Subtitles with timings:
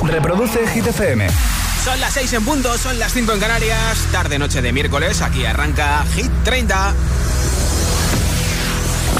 [0.00, 1.28] Reproduce Hit FM.
[1.84, 4.06] Son las 6 en punto, son las 5 en Canarias.
[4.10, 5.20] Tarde, noche de miércoles.
[5.20, 6.94] Aquí arranca Hit 30.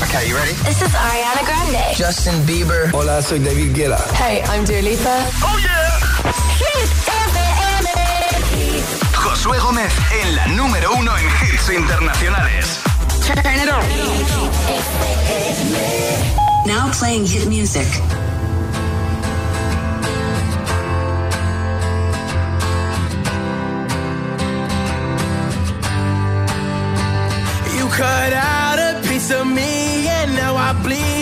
[0.05, 0.53] Okay, you ready?
[0.65, 1.95] This is Ariana Grande.
[1.97, 2.91] Justin Bieber.
[2.93, 3.99] Hola, soy David Guetta.
[4.15, 5.25] Hey, I'm Dua Lipa.
[5.43, 6.01] Oh yeah.
[6.59, 7.89] Hit FM.
[9.15, 9.93] Josué Gómez
[10.23, 12.81] en la número uno en hits internacionales.
[13.27, 13.85] Turn it on.
[16.67, 17.87] Now playing hit music.
[28.03, 31.22] Cut out a piece of me and now I bleed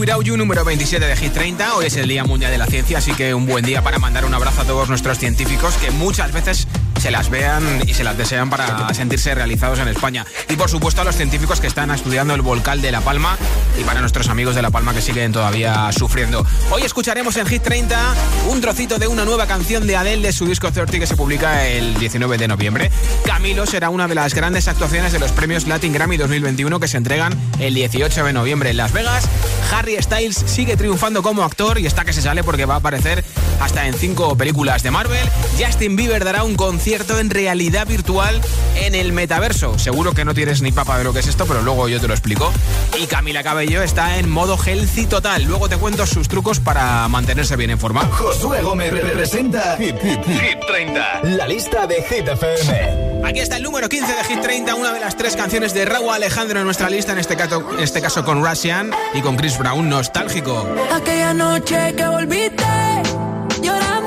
[0.00, 1.74] Without You, número 27 de Hit 30.
[1.74, 4.24] Hoy es el Día Mundial de la Ciencia, así que un buen día para mandar
[4.24, 6.66] un abrazo a todos nuestros científicos que muchas veces
[6.98, 10.24] se las vean y se las desean para sentirse realizados en España.
[10.48, 13.36] Y por supuesto a los científicos que están estudiando el volcán de La Palma
[13.78, 16.46] y para nuestros amigos de La Palma que siguen todavía sufriendo.
[16.70, 18.14] Hoy escucharemos en Hit 30
[18.48, 21.66] un trocito de una nueva canción de Adele de su disco 30 que se publica
[21.66, 22.90] el 19 de noviembre.
[23.26, 26.96] Camilo será una de las grandes actuaciones de los premios Latin Grammy 2021 que se
[26.96, 29.28] entregan el 18 de noviembre en Las Vegas.
[29.72, 33.24] Harry Styles sigue triunfando como actor y está que se sale porque va a aparecer
[33.60, 35.28] hasta en cinco películas de Marvel.
[35.58, 38.40] Justin Bieber dará un concierto en realidad virtual
[38.76, 39.78] en el metaverso.
[39.78, 42.08] Seguro que no tienes ni papa de lo que es esto, pero luego yo te
[42.08, 42.52] lo explico.
[43.00, 45.44] Y Camila Cabello está en modo healthy total.
[45.44, 48.02] Luego te cuento sus trucos para mantenerse bien en forma.
[48.12, 51.20] Josué Gómez representa Hit, Hit, Hit 30.
[51.24, 53.10] La lista de Hit FM.
[53.24, 56.14] Aquí está el número 15 de Hit 30, una de las tres canciones de Raúl
[56.14, 59.58] Alejandro en nuestra lista, en este caso, en este caso con Russian y con Chris
[59.58, 60.66] Brown, nostálgico.
[60.92, 62.64] Aquella noche que volviste,
[63.60, 63.99] llorando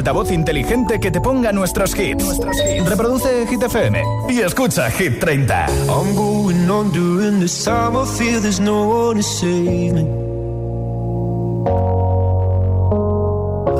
[0.00, 2.40] altavoz inteligente que te ponga nuestros hits.
[2.86, 5.66] Reproduce Hit FM y escucha Hit 30.
[5.88, 7.96] I'm going on during this time.
[7.96, 10.04] I feel there's no one to save me.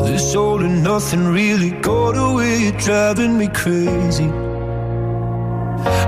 [0.05, 4.31] This all and nothing really got away, driving me crazy.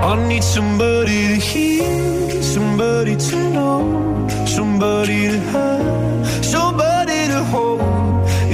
[0.01, 7.81] I need somebody to hear, somebody to know, somebody to have, somebody to hold.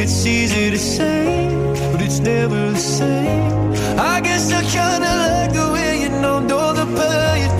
[0.01, 1.48] It's easy to say,
[2.09, 3.71] it's never the same.
[3.99, 7.58] I guess I kinda like the way you know, know the pain.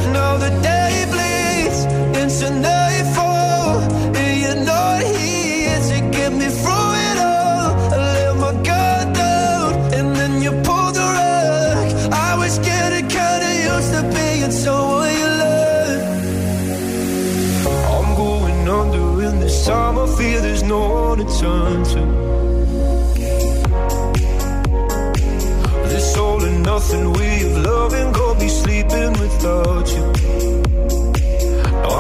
[27.64, 30.06] Loving, go be sleeping without you.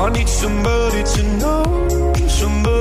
[0.01, 1.63] I need somebody to know,
[2.27, 2.78] somebody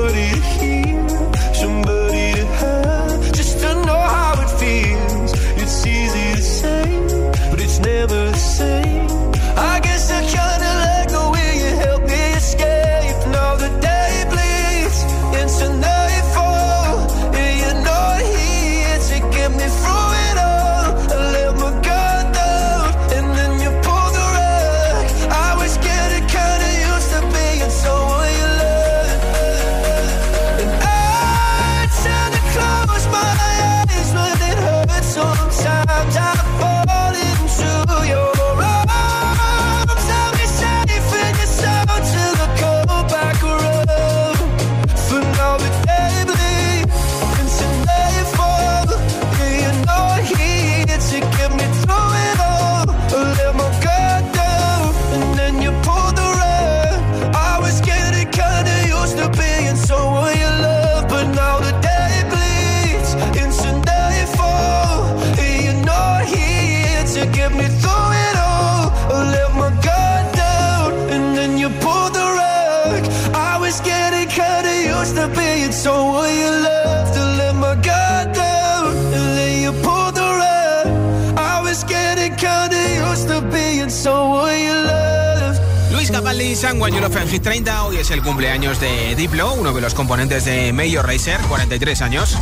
[86.59, 87.85] San You Love en Hit 30.
[87.85, 92.37] Hoy es el cumpleaños de Diplo, uno de los componentes de Major Racer, 43 años.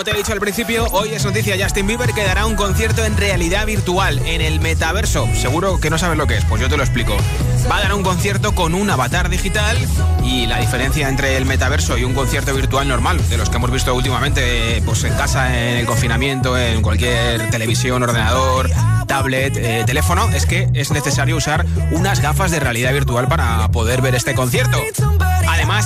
[0.00, 3.04] Como te he dicho al principio, hoy es noticia Justin Bieber que dará un concierto
[3.04, 5.28] en realidad virtual, en el metaverso.
[5.34, 7.14] Seguro que no sabes lo que es, pues yo te lo explico.
[7.70, 9.76] Va a dar un concierto con un avatar digital
[10.24, 13.70] y la diferencia entre el metaverso y un concierto virtual normal, de los que hemos
[13.70, 18.70] visto últimamente pues en casa, en el confinamiento, en cualquier televisión, ordenador,
[19.06, 24.00] tablet, eh, teléfono, es que es necesario usar unas gafas de realidad virtual para poder
[24.00, 24.78] ver este concierto.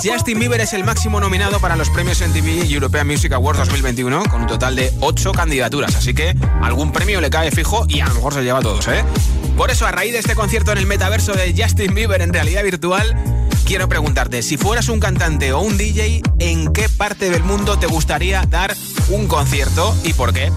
[0.03, 4.43] Justin Bieber es el máximo nominado para los premios MTV European Music Awards 2021 con
[4.43, 8.15] un total de 8 candidaturas, así que algún premio le cae fijo y a lo
[8.15, 9.05] mejor se lleva todos, ¿eh?
[9.57, 12.63] Por eso, a raíz de este concierto en el metaverso de Justin Bieber en realidad
[12.65, 13.17] virtual,
[13.65, 17.87] quiero preguntarte, si fueras un cantante o un DJ, ¿en qué parte del mundo te
[17.87, 18.75] gustaría dar
[19.09, 20.53] un concierto y por qué?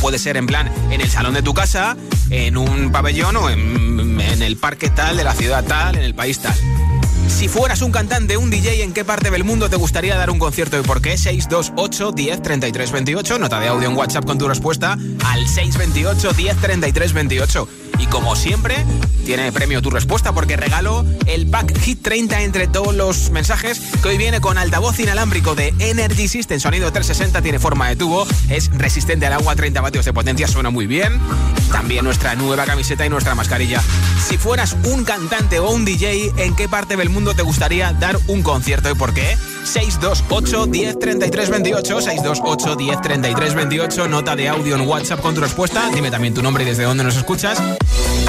[0.00, 1.96] Puede ser en plan en el salón de tu casa,
[2.30, 6.40] en un pabellón o en el parque tal, de la ciudad tal, en el país
[6.40, 6.54] tal.
[7.28, 10.38] Si fueras un cantante, un DJ, ¿en qué parte del mundo te gustaría dar un
[10.38, 11.16] concierto y por qué?
[11.16, 13.38] 628 10 33 28.
[13.38, 17.68] Nota de audio en WhatsApp con tu respuesta al 628 10 33 28.
[17.98, 18.84] Y como siempre,
[19.24, 24.08] tiene premio tu respuesta porque regalo el pack Hit 30 entre todos los mensajes que
[24.08, 28.70] hoy viene con altavoz inalámbrico de Energy System, sonido 360, tiene forma de tubo, es
[28.72, 31.20] resistente al agua, 30 vatios de potencia, suena muy bien.
[31.70, 33.80] También nuestra nueva camiseta y nuestra mascarilla.
[34.28, 38.18] Si fueras un cantante o un DJ, ¿en qué parte del mundo te gustaría dar
[38.26, 39.36] un concierto y por qué?
[39.64, 45.40] 628 10 33 28 628 10 33 28 nota de audio en WhatsApp con tu
[45.40, 47.62] respuesta dime también tu nombre y desde dónde nos escuchas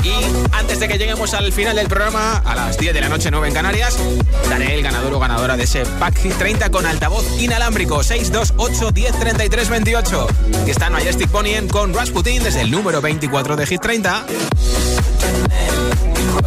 [0.04, 0.12] y
[0.52, 3.48] antes de que lleguemos al final del programa, a las 10 de la noche 9
[3.48, 3.98] en Canarias,
[4.50, 9.70] daré el ganador o ganadora de ese Pack 30 con altavoz inalámbrico 628 10 33
[9.70, 10.28] 28.
[10.66, 14.26] Que está Majestic Ponien con Rasputin desde el número 24 de Hit 30.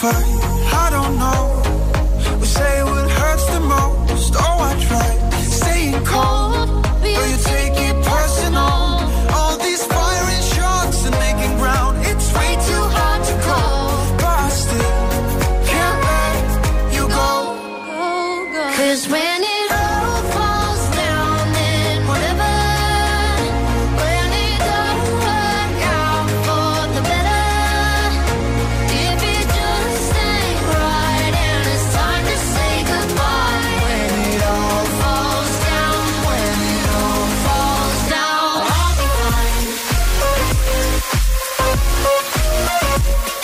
[0.00, 0.37] fight.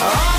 [0.07, 0.34] 아!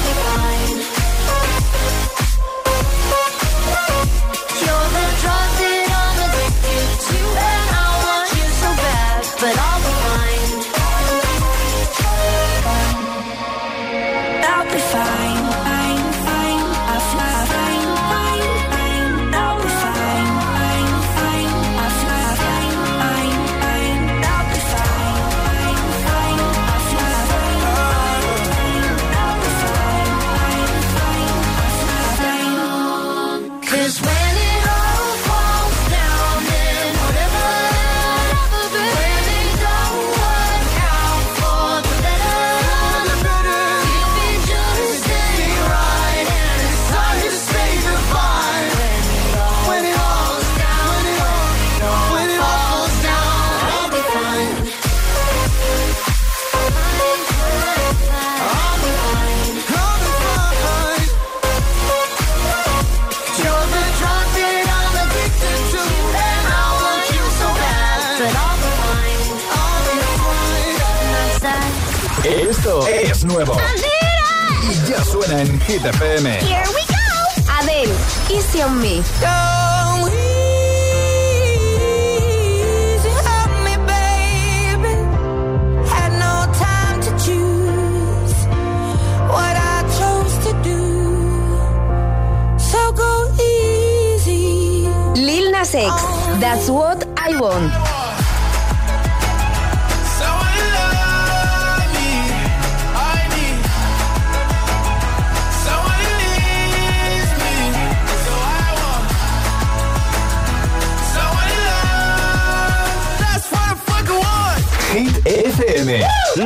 [115.67, 115.99] FM,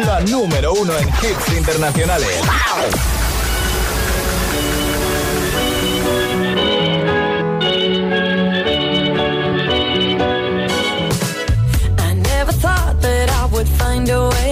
[0.05, 2.29] la número uno en hits internacionales.
[11.97, 14.48] I never thought that I would find a way.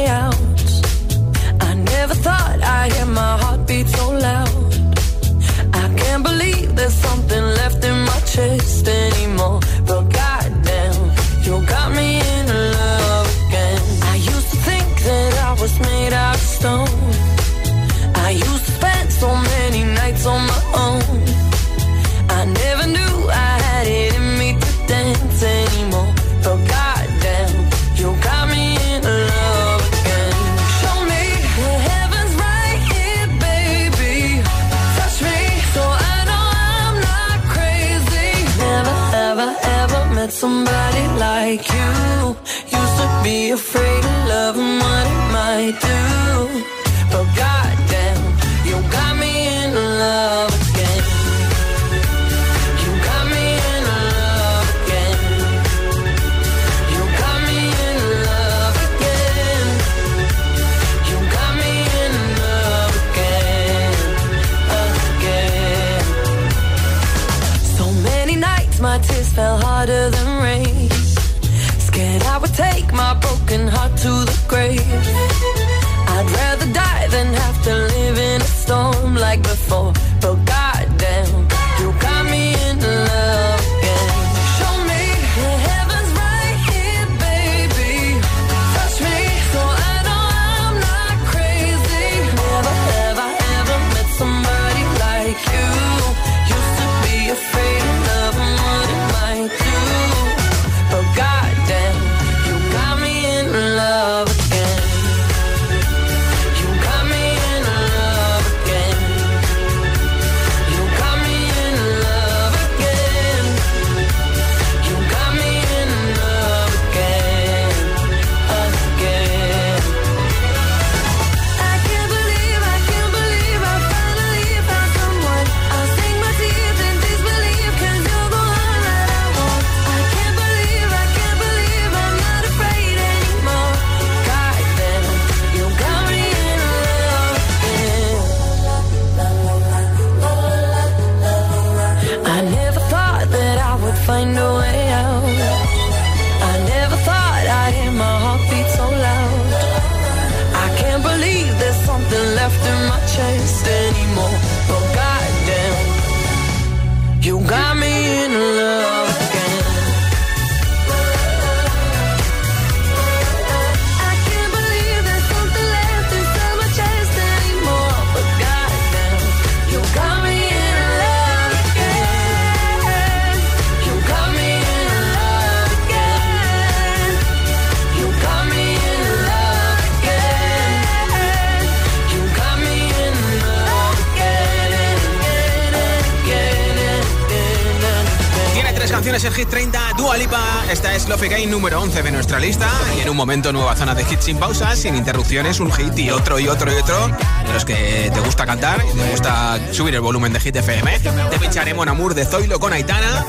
[191.20, 192.70] Love número 11 de nuestra lista.
[192.96, 196.12] Y en un momento, nueva zona de hits sin pausas, sin interrupciones, un hit y
[196.12, 197.08] otro y otro y otro.
[197.08, 201.00] De los que te gusta cantar y te gusta subir el volumen de Hit FM.
[201.00, 203.26] Te pincharemos Mon Amour de Zoilo con Aitana.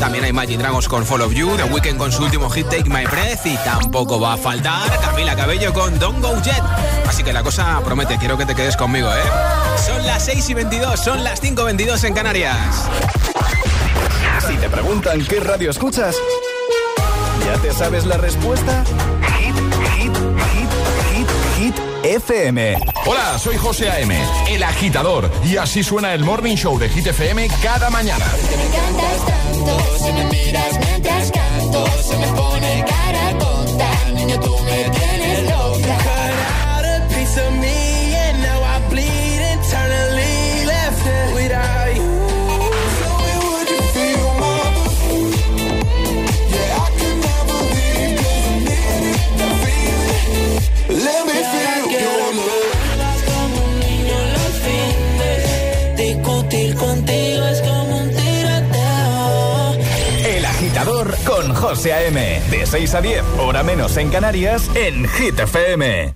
[0.00, 1.56] También hay Magic Dragons con Fall of You.
[1.56, 3.46] The Weeknd con su último hit Take My Breath.
[3.46, 6.62] Y tampoco va a faltar Camila Cabello con Don't Go Jet.
[7.08, 9.22] Así que la cosa promete, quiero que te quedes conmigo, ¿eh?
[9.86, 12.88] Son las 6 y 22, son las 5 y 22 en Canarias.
[14.46, 16.16] Si te preguntan qué radio escuchas,
[17.52, 18.82] ¿ya te sabes la respuesta?
[19.38, 19.54] Hit,
[19.96, 20.16] hit,
[20.52, 20.70] hit,
[21.12, 22.78] hit, hit, FM.
[23.04, 24.16] Hola, soy José A.M.,
[24.48, 28.24] el agitador, y así suena el Morning Show de Hit FM cada mañana.
[28.56, 34.56] Me encantas tanto, si me miras mientras canto, se me pone cara tonta, niño tú
[34.64, 35.98] me tienes loca.
[35.98, 37.81] Cut out a piece of me
[61.62, 62.42] José A.M.
[62.50, 66.12] De 6 a 10, hora menos en Canarias, en Hit FM.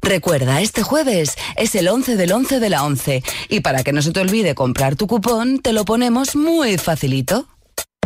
[0.00, 4.00] Recuerda, este jueves es el 11 del 11 de la 11 y para que no
[4.00, 7.46] se te olvide comprar tu cupón, te lo ponemos muy facilito.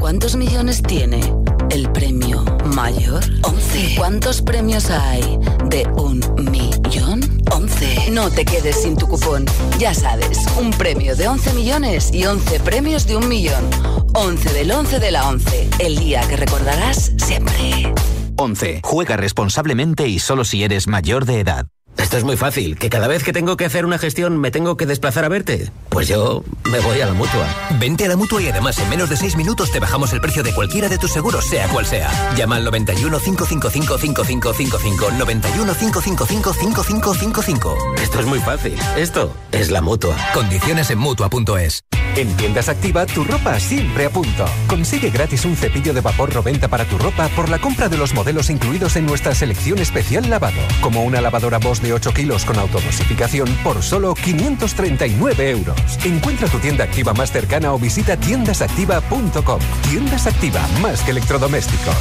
[0.00, 1.20] ¿Cuántos millones tiene
[1.70, 3.22] el premio mayor?
[3.42, 3.94] 11.
[3.96, 6.18] ¿Cuántos premios hay de un
[6.50, 7.01] millón?
[7.52, 8.10] 11.
[8.12, 9.44] No te quedes sin tu cupón.
[9.78, 13.68] Ya sabes, un premio de 11 millones y 11 premios de un millón.
[14.14, 15.68] 11 del 11 de la 11.
[15.78, 17.92] El día que recordarás siempre.
[18.36, 18.80] 11.
[18.82, 21.66] Juega responsablemente y solo si eres mayor de edad.
[21.96, 24.76] Esto es muy fácil, que cada vez que tengo que hacer una gestión me tengo
[24.76, 25.70] que desplazar a verte.
[25.88, 27.46] Pues yo me voy a la mutua.
[27.78, 30.42] Vente a la mutua y además en menos de 6 minutos te bajamos el precio
[30.42, 32.10] de cualquiera de tus seguros, sea cual sea.
[32.36, 37.76] Llama al 91 555 5555 91 555 5555.
[38.02, 38.74] Esto es muy fácil.
[38.96, 40.16] Esto es la mutua.
[40.34, 41.84] Condiciones en mutua.es.
[42.14, 44.44] En Tiendas Activa, tu ropa siempre a punto.
[44.66, 48.12] Consigue gratis un cepillo de vapor 90 para tu ropa por la compra de los
[48.12, 52.58] modelos incluidos en nuestra selección especial lavado, como una lavadora Bosch de 8 kilos con
[52.58, 55.76] autodosificación por solo 539 euros.
[56.04, 59.60] Encuentra tu tienda activa más cercana o visita tiendasactiva.com.
[59.88, 61.96] Tiendas Activa, más que electrodomésticos.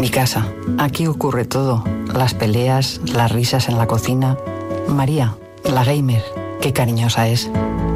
[0.00, 0.50] Mi casa.
[0.78, 1.84] Aquí ocurre todo.
[2.14, 4.38] Las peleas, las risas en la cocina.
[4.88, 6.24] María, la gamer,
[6.62, 7.50] qué cariñosa es.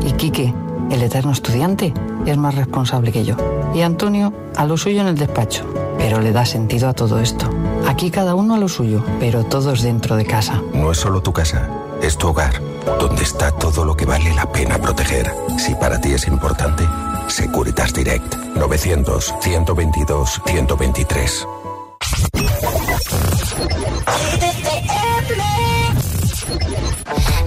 [0.06, 0.52] Y Quique,
[0.90, 1.92] el eterno estudiante,
[2.26, 3.36] es más responsable que yo.
[3.74, 5.64] Y Antonio, a lo suyo en el despacho.
[5.98, 7.48] Pero le da sentido a todo esto.
[7.86, 10.62] Aquí cada uno a lo suyo, pero todos dentro de casa.
[10.74, 11.68] No es solo tu casa,
[12.02, 12.60] es tu hogar,
[13.00, 15.32] donde está todo lo que vale la pena proteger.
[15.58, 16.84] Si para ti es importante,
[17.28, 21.46] Securitas Direct 900 122 123.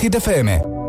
[0.00, 0.79] Hit FM.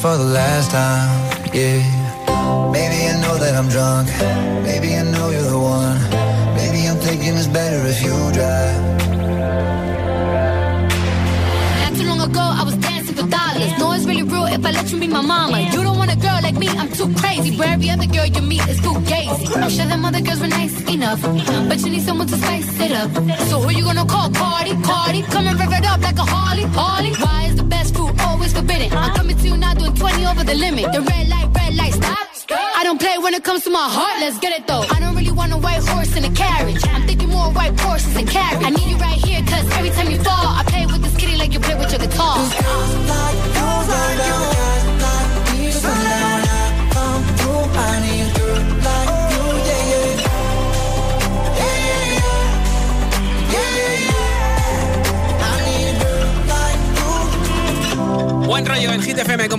[0.00, 0.47] For the last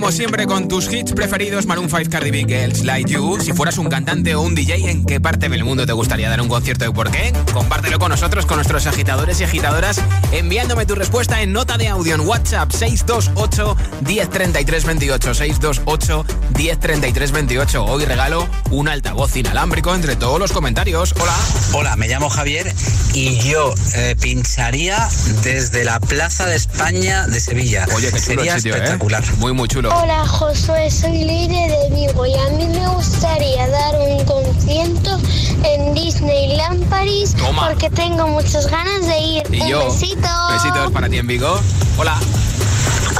[0.00, 3.38] como siempre con tus hits preferidos Maroon 5, Cardi B, Girls Like You.
[3.38, 6.40] Si fueras un cantante o un DJ, ¿en qué parte del mundo te gustaría dar
[6.40, 7.34] un concierto y por qué?
[7.52, 10.00] Compártelo con nosotros, con nuestros agitadores y agitadoras,
[10.32, 17.84] enviándome tu respuesta en nota de audio en WhatsApp 628 103328 628 103328.
[17.84, 21.14] Hoy regalo un altavoz inalámbrico entre todos los comentarios.
[21.20, 21.36] Hola.
[21.74, 22.72] Hola, me llamo Javier
[23.12, 25.10] y yo eh, pincharía
[25.42, 27.86] desde la Plaza de España de Sevilla.
[27.94, 28.78] Oye, qué chulo Sería el sitio, ¿eh?
[28.78, 29.22] espectacular.
[29.36, 29.89] Muy, muy chulo.
[29.94, 35.18] Hola Josué, soy Leire de Vigo y a mí me gustaría dar un concierto
[35.64, 37.68] en Disneyland París Toma.
[37.68, 39.42] porque tengo muchas ganas de ir.
[39.50, 39.84] Y un yo.
[39.86, 40.28] besito.
[40.52, 41.58] Besitos para ti en Vigo.
[41.98, 42.18] Hola.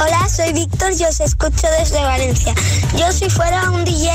[0.03, 2.55] Hola, soy Víctor y os escucho desde Valencia.
[2.97, 4.09] Yo si fuera un DJ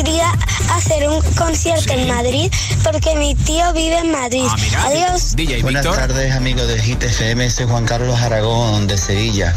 [0.00, 0.32] iría
[0.70, 2.50] a hacer un concierto en Madrid
[2.82, 4.46] porque mi tío vive en Madrid.
[4.48, 5.34] Ah, Adiós.
[5.60, 9.54] Buenas tardes amigos de Hit FM, soy Juan Carlos Aragón de Sevilla.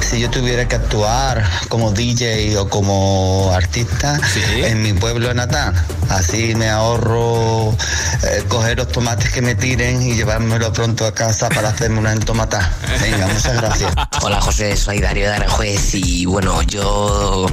[0.00, 4.20] Si yo tuviera que actuar como DJ o como artista
[4.56, 5.74] en mi pueblo natal,
[6.08, 7.74] así me ahorro
[8.22, 12.12] eh, coger los tomates que me tiren y llevármelo pronto a casa para hacerme una
[12.12, 12.72] entomatada.
[13.00, 13.92] Venga, muchas gracias.
[14.22, 17.46] Hola José, soy Darío de Aranjuez y bueno, yo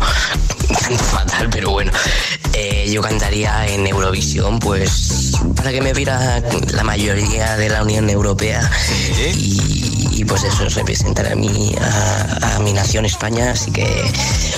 [0.81, 1.91] canto fatal, pero bueno,
[2.53, 6.41] eh, yo cantaría en Eurovisión, pues para que me viera
[6.73, 8.69] la mayoría de la Unión Europea
[9.35, 14.11] y, y, pues eso representar a mi, a, a mi nación España, así que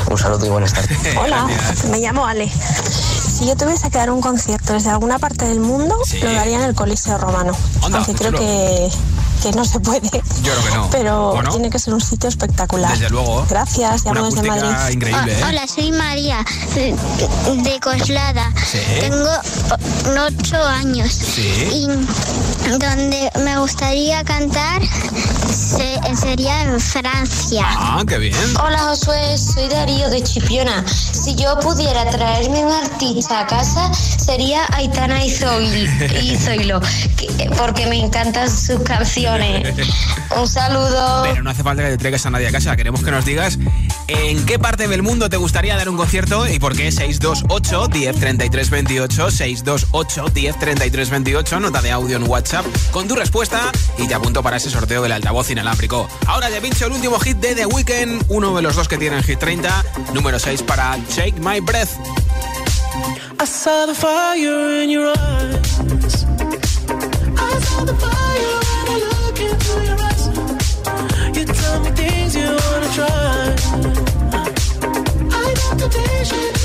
[0.09, 0.97] un saludo y buenas tardes.
[1.17, 1.47] Hola,
[1.89, 2.49] me llamo Ale.
[2.49, 6.63] Si yo tuviese que dar un concierto desde alguna parte del mundo, lo daría en
[6.63, 7.55] el Coliseo Romano.
[7.83, 8.39] Anda, aunque creo chulo.
[8.39, 8.89] que,
[9.41, 10.09] que no se puede.
[10.43, 10.89] Yo creo que no.
[10.91, 12.91] Pero tiene que ser un sitio espectacular.
[12.91, 13.45] Desde luego.
[13.49, 14.93] Gracias, llamo desde Madrid.
[14.93, 15.43] increíble, ¿eh?
[15.47, 16.43] Hola, soy María
[16.75, 18.51] de, Coslada.
[18.69, 18.79] Sí.
[18.99, 21.11] Tengo o- ocho años.
[21.11, 21.41] Sí.
[21.71, 21.87] Y
[22.77, 24.81] donde me gustaría cantar
[25.49, 27.63] se- sería en Francia.
[27.67, 28.35] Ah, qué bien.
[28.63, 30.83] Hola Josué, soy Darío de Chipiona.
[30.87, 36.81] Si yo pudiera traerme un artista a casa, sería Aitana y, Zoil- y Zoilo,
[37.15, 39.26] que- porque me encantan sus canciones.
[40.39, 41.23] Un saludo.
[41.23, 42.75] Pero no hace falta que te traigas a nadie a casa.
[42.75, 43.57] Queremos que nos digas
[44.07, 48.69] en qué parte del mundo te gustaría dar un concierto y por qué 628 1033
[48.69, 54.41] 28 628 1033 28 nota de audio en WhatsApp con tu respuesta y te apunto
[54.43, 56.07] para ese sorteo del altavoz inalámbrico.
[56.25, 59.23] Ahora te pincho el último hit de The Weeknd, uno de los dos que tienen
[59.23, 61.91] Hit 30, número 6 para Shake My Breath.
[63.39, 66.25] I saw the fire in your eyes.
[67.37, 68.16] I saw the fire
[76.31, 76.56] know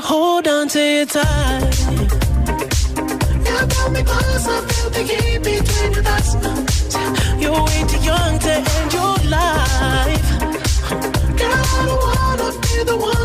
[0.00, 1.78] to hold on to you tight.
[3.46, 6.34] You got me close, I feel the heat between your thighs.
[7.42, 10.28] You're way too young to end your life.
[11.38, 13.17] Girl, I don't wanna be the one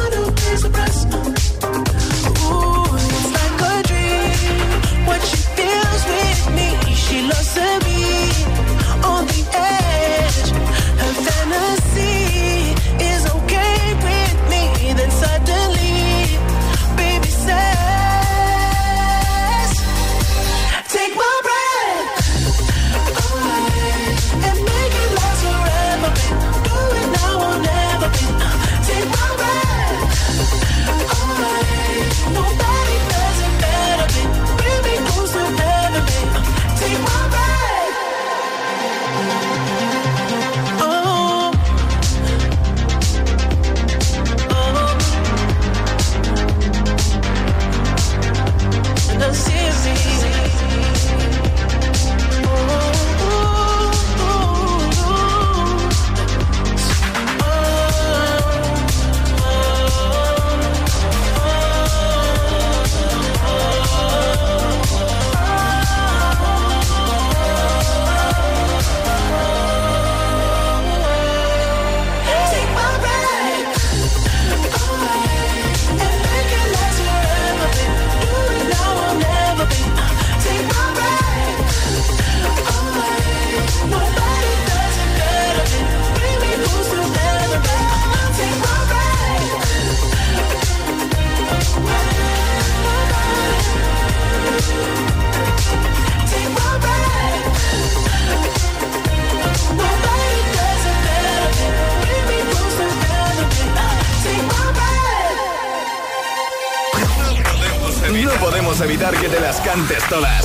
[108.84, 110.43] evitar que te las cantes todas.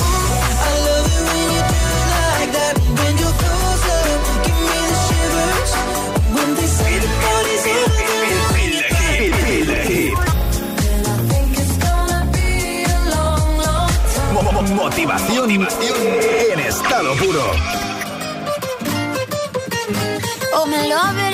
[14.75, 17.51] Motivación en estado puro.
[20.53, 21.29] Oh, me love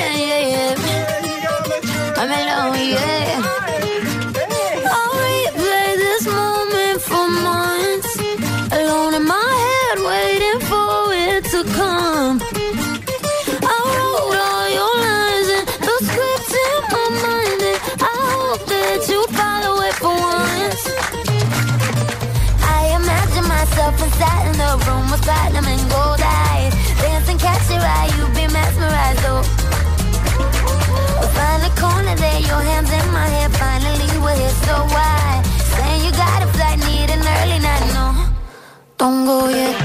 [32.48, 35.42] your hands in my hair, finally we're here, so why?
[35.74, 38.06] Saying you gotta fly, need an early night, no.
[38.98, 39.85] Don't go yet.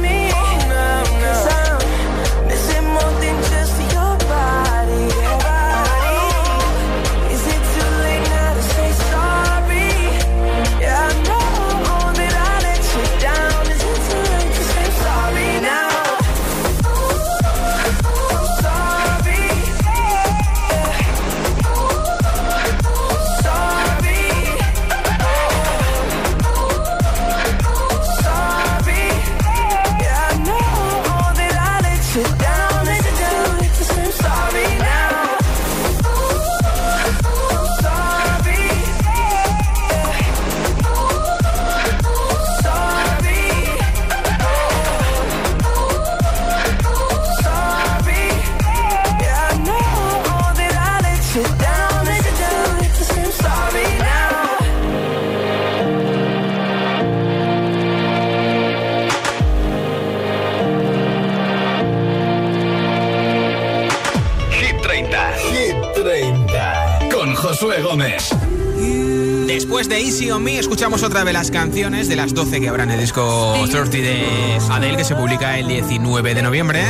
[70.91, 74.59] escuchamos otra de las canciones de las 12 que habrá en el disco 30 de
[74.69, 76.83] Adele que se publica el 19 de noviembre.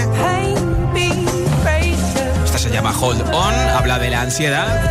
[2.44, 4.82] Esta se llama Hold On, habla de la ansiedad.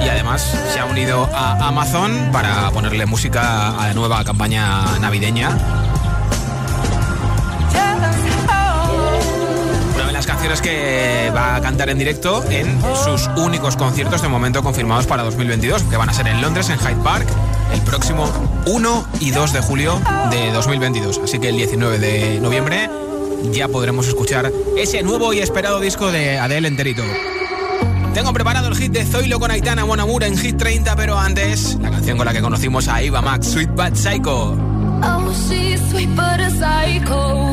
[0.00, 5.79] Y además se ha unido a Amazon para ponerle música a la nueva campaña navideña
[10.40, 15.22] canciones que va a cantar en directo en sus únicos conciertos de momento confirmados para
[15.22, 17.28] 2022, que van a ser en Londres, en Hyde Park,
[17.74, 18.26] el próximo
[18.64, 21.20] 1 y 2 de julio de 2022.
[21.22, 22.88] Así que el 19 de noviembre
[23.52, 27.02] ya podremos escuchar ese nuevo y esperado disco de Adele enterito.
[28.14, 31.90] Tengo preparado el hit de Zoilo con Aitana Bonamura en Hit 30, pero antes, la
[31.90, 34.56] canción con la que conocimos a Iva Max, Sweet But Psycho.
[35.02, 37.49] Oh, she's sweet but a psycho.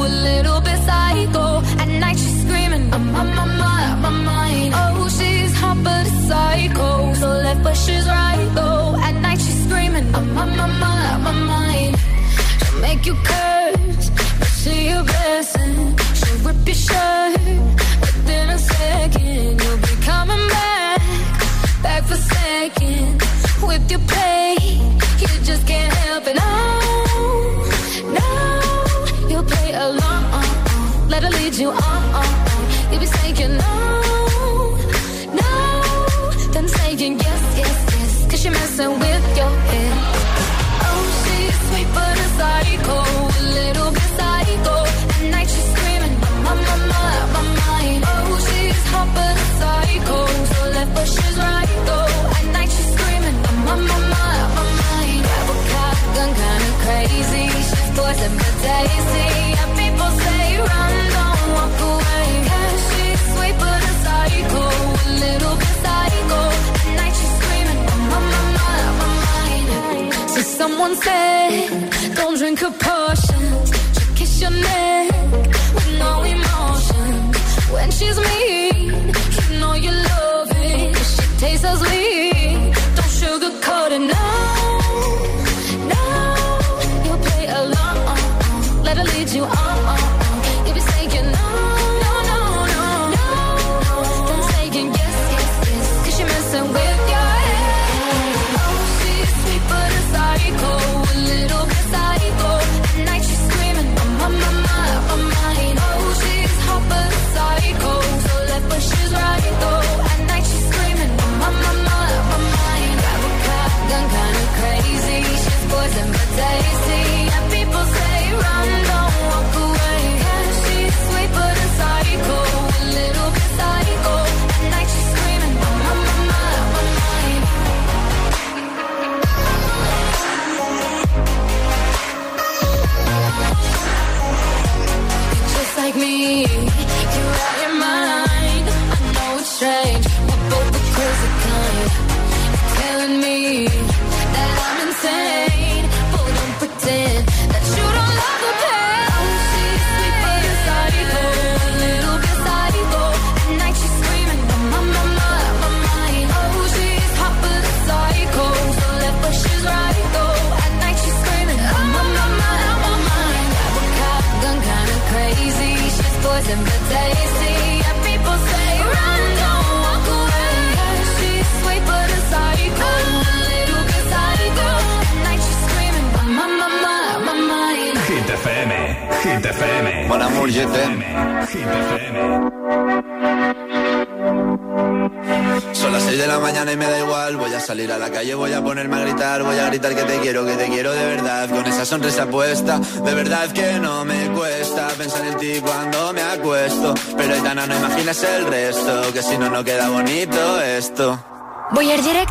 [13.08, 15.97] you curse, I see your blessing.
[16.18, 17.39] She'll rip your shirt
[18.01, 19.62] but within a second.
[19.62, 21.01] You'll be coming back,
[21.82, 23.24] back for seconds
[23.64, 24.37] with your play.
[72.16, 73.07] don't drink a potion.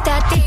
[0.07, 0.46] that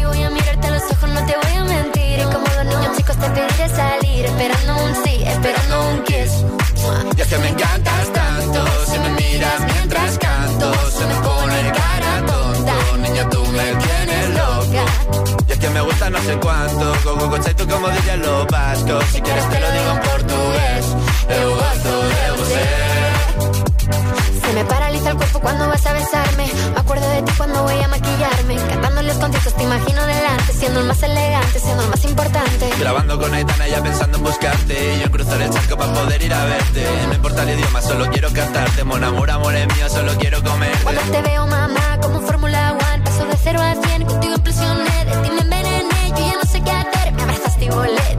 [29.19, 32.69] conciertos te imagino delante Siendo el más elegante, siendo el más importante.
[32.79, 36.21] Grabando con Aitana ya pensando en buscarte Y yo en cruzar el charco para poder
[36.21, 36.85] ir a verte.
[37.07, 40.77] No importa el idioma, solo quiero cantarte Mon amor, amor es mío, solo quiero comer
[40.83, 45.11] Cuando te veo mamá, como Fórmula One Paso de cero a cien, contigo impresioné De
[45.21, 48.18] ti me envenené, yo ya no sé qué hacer Me abrazaste y volé.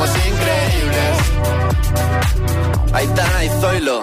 [0.00, 1.16] somos increíbles.
[2.92, 4.02] Aitana y Zoilo.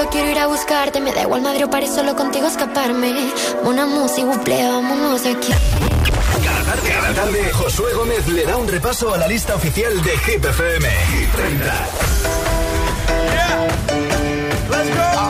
[0.00, 0.98] Solo quiero ir a buscarte.
[0.98, 3.12] Me da igual Madrid o París, solo contigo escaparme.
[3.64, 5.52] Una música, buple, vámonos de aquí.
[6.42, 10.14] Cada tarde, cada tarde, Josué Gómez le da un repaso a la lista oficial de
[10.14, 10.88] Hip FM.
[10.88, 11.64] Hit 30.
[13.30, 13.68] Yeah.
[14.70, 15.29] Let's go.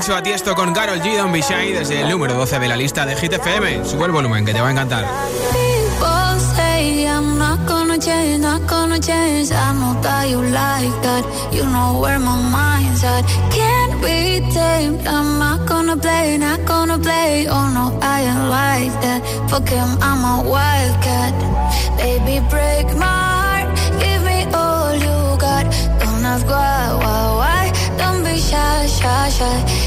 [0.00, 1.14] remixo a Tiesto con Carol G.
[1.18, 3.84] Don Bishai desde el número 12 de la lista de Hit FM.
[3.84, 5.04] Sube el volumen que te va a encantar.
[27.98, 29.79] Don't be shy, shy, shy.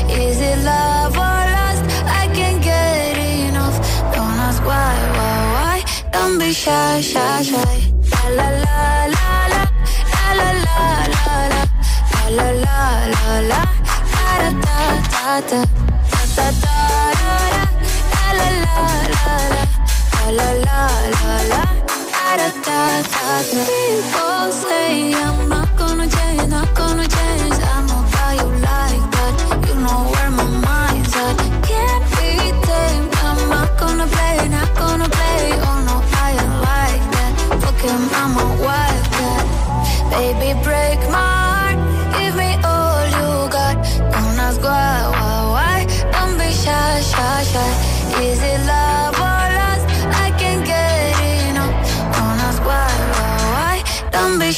[15.49, 15.73] da.